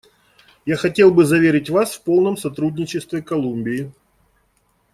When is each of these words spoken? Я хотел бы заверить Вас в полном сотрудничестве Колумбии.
Я 0.65 0.77
хотел 0.77 1.13
бы 1.13 1.25
заверить 1.25 1.69
Вас 1.69 1.93
в 1.93 2.01
полном 2.01 2.35
сотрудничестве 2.35 3.21
Колумбии. 3.21 3.91